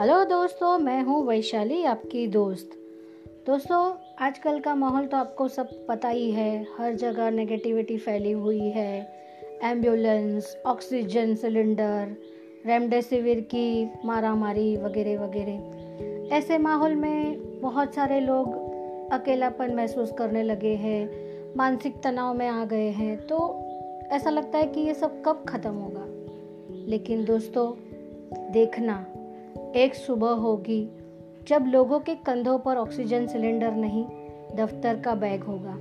Hello 0.00 0.24
दोस्तों, 0.24 0.78
मैं 0.78 1.02
हूँ 1.02 1.26
वैशाली, 1.26 1.84
आपकी 1.84 2.26
दोस्त। 2.26 2.70
दोस्तों, 3.46 3.94
आजकल 4.18 4.60
का 4.60 4.74
माहौल 4.74 5.06
तो 5.06 5.16
आपको 5.16 5.48
सब 5.48 5.86
पता 5.86 6.08
ही 6.08 6.30
है। 6.30 6.66
हर 6.78 6.94
जगह 6.94 7.30
नेगेटिविटी 7.30 7.98
फैली 7.98 8.30
हुई 8.30 8.68
है। 8.68 9.12
एंबुलेंस 9.62 10.56
ऑक्सीजन 10.66 11.34
सिलेंडर 11.34 12.16
रेमडेसिविर 12.66 13.40
की 13.40 13.90
मारामारी 14.04 14.76
वगैरह 14.76 15.24
वगैरह। 15.24 16.36
ऐसे 16.36 16.58
माहौल 16.58 16.94
में 16.94 17.40
बहुत 17.60 17.94
सारे 17.94 18.20
लोग 18.20 18.48
अकेलापन 19.12 19.74
महसूस 19.74 20.12
करने 20.12 20.42
लगे 20.42 20.74
हैं, 20.74 21.10
मानसिक 21.56 22.02
तनाव 22.02 22.34
में 22.34 22.48
आ 22.48 22.64
गए 22.64 22.88
हैं। 22.88 23.26
तो 23.26 23.64
ऐसा 24.10 24.30
लगता 24.30 24.58
है 24.58 24.66
कि 24.66 24.80
ये 24.80 24.94
सब 24.94 25.22
कब 25.22 25.44
ख़त्म 25.48 25.70
होगा? 25.70 26.04
लेकिन 26.86 27.24
दोस्तों, 27.24 27.72
देखना। 28.52 29.06
एक 29.78 29.94
सुबह 29.94 30.30
होगी, 30.30 30.90
जब 31.48 31.64
लोगों 31.66 32.00
के 32.00 32.14
कंधों 32.14 32.58
पर 32.58 32.76
ऑक्सीजन 32.76 33.26
सिलेंडर 33.26 33.72
नहीं, 33.72 34.04
दफ्तर 34.56 35.00
का 35.00 35.14
बैग 35.14 35.42
होगा। 35.42 35.76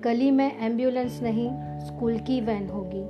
गली 0.00 0.30
में 0.30 0.60
एंबुलेंस 0.60 1.20
नहीं, 1.22 1.50
स्कूल 1.80 2.18
की 2.18 2.40
वैन 2.40 2.68
होगी। 2.68 3.04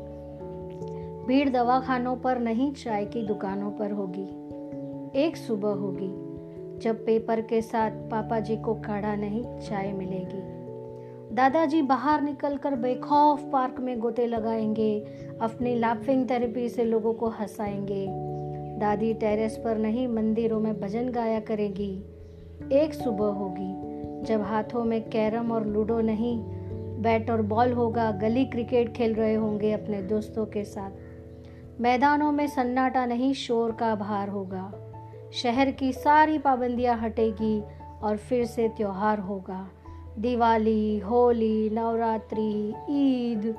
भीड़ 1.27 1.49
दवाखानों 1.49 2.17
पर 2.17 2.39
नहीं, 2.39 2.73
चाय 2.73 3.05
की 3.05 3.27
दुकानों 3.27 3.71
पर 3.71 3.91
होगी। 3.91 4.29
एक 5.21 5.37
सुबह 5.37 5.71
होगी, 5.71 6.11
जब 6.79 7.07
पेपर 7.07 7.41
के 7.41 7.63
साथ 7.63 7.91
पापा 7.91 8.41
जी 8.41 8.57
को 8.57 8.75
काढ़ा 8.75 9.15
नहीं, 9.15 9.43
चाय 9.43 9.93
मिलेगी। 9.93 10.65
दादाजी 11.35 11.83
बाहर 11.83 12.23
निकलकर 12.23 12.75
बेखौफ 12.75 13.51
पार्क 13.53 13.81
में 13.81 13.99
गोते 13.99 14.27
लगाएँगे, 14.27 15.07
अपनी 15.41 15.79
लाफिंग 15.79 16.31
थेरेपी 16.31 16.69
से 16.69 16.85
लोगों 16.85 17.15
को 17.15 17.29
हंसाएँगे। 17.29 18.34
दादी 18.79 19.15
टेरेस 19.15 19.57
पर 19.65 19.79
नहीं, 19.79 20.09
मंदिरों 20.09 20.61
में 20.61 20.81
भजन 20.81 21.09
गाया 21.09 21.41
करेगी। 21.41 22.05
एक 22.73 22.95
सुबह 22.95 23.27
होगी, 23.27 23.95
जब 24.27 24.41
हाथों 24.41 24.85
में 24.85 25.09
कैरम 25.09 25.53
और 25.53 25.67
लूडो 25.67 26.01
नहीं, 26.01 26.45
बैट 27.01 27.31
और 27.31 27.43
बॉल 27.43 27.73
होगा, 27.73 28.11
गली 28.11 28.45
क्रिकेट 28.45 28.93
खेल 28.93 29.15
रहे 29.15 29.35
होंगे 29.35 29.73
अपने 29.73 30.03
दोस्तों 30.03 30.47
के 30.47 30.65
साथ। 30.65 30.91
मैदानों 31.81 32.33
में 32.33 32.47
सन्नाटा 32.47 33.07
नहीं, 33.07 33.35
शोर 33.35 33.73
का 33.73 33.95
भार 33.95 34.29
होगा। 34.29 34.73
शहर 35.33 35.71
की 35.71 35.93
सारी 35.93 36.39
पाबंदियाँ 36.39 36.99
हटेगी 36.99 37.63
और 38.03 38.17
फिर 38.17 38.45
से 38.45 38.69
त्यौहार 38.69 39.19
होगा। 39.19 39.69
दिवाली, 40.19 40.99
होली, 40.99 41.71
नवरात्रि, 41.71 42.75
ईद। 42.91 43.57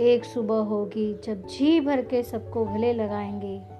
एक 0.00 0.24
सुबह 0.24 0.56
होगी, 0.56 1.20
जब 1.24 1.46
जी 1.46 1.80
भर 1.80 2.02
के 2.02 2.22
सबको 2.22 2.64
गले 2.64 2.92
लगाएँगे। 2.92 3.75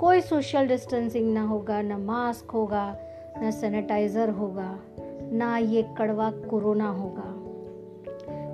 कोई 0.00 0.20
सोशल 0.20 0.66
डिस्टेंसिंग 0.66 1.34
ना 1.34 1.42
होगा, 1.42 1.82
ना 1.82 1.98
मास्क 1.98 2.50
होगा, 2.50 2.96
ना 3.42 3.50
सैनिटाइज़र 3.50 4.30
होगा, 4.30 4.78
ना 5.32 5.58
ये 5.58 5.82
कड़वा 5.98 6.30
कोरोना 6.30 6.88
होगा। 6.88 7.34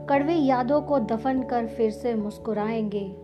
कड़वी 0.07 0.47
यादों 0.47 0.83
को 0.83 0.99
दफन 0.99 1.43
कर 1.43 1.67
फिर 1.67 1.91
से 1.91 2.15
मुस्कुराएँगे। 2.15 3.17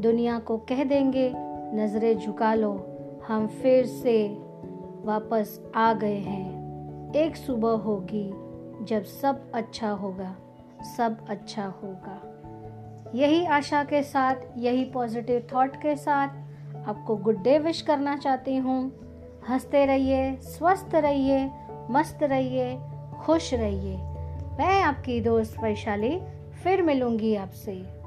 दुनिया 0.00 0.38
को 0.38 0.58
कह 0.58 0.84
देंगे, 0.84 1.32
नज़रें 1.74 2.18
झुका 2.18 2.54
लो, 2.54 2.86
हम 3.28 3.46
फिर 3.46 3.86
से 3.86 4.28
वापस 5.04 5.60
आ 5.74 5.92
गए 5.92 6.18
हैं। 6.18 7.14
एक 7.14 7.36
सुबह 7.36 7.70
होगी 7.70 8.30
जब 8.84 9.04
सब 9.04 9.52
अच्छा 9.54 9.90
होगा, 9.90 10.36
सब 10.96 11.26
अच्छा 11.28 11.66
होगा। 11.66 12.20
यही 13.14 13.44
आशा 13.44 13.84
के 13.84 14.02
साथ, 14.02 14.34
यही 14.56 14.84
पॉजिटिव 14.84 15.46
थॉट 15.54 15.76
के 15.76 15.96
साथ 15.96 16.28
आपको 16.86 17.16
गुड 17.16 17.42
डे 17.42 17.58
विश 17.58 17.82
करना 17.82 18.16
चाहती 18.16 18.56
हूँ। 18.56 18.92
हँसते 19.48 19.86
रहिए, 19.86 20.36
स्वस्थ 20.36 20.94
रहिए, 20.94 21.50
मस्त 21.90 22.22
रहिए, 22.22 22.78
खुश 23.20 23.54
रहिए। 23.54 23.96
मैं 24.58 24.82
आपकी 24.82 25.20
दोस्त 25.20 25.56
वैशाली, 25.62 26.20
फिर 26.64 26.82
मिलूँगी 26.82 27.34
आपसे। 27.34 28.01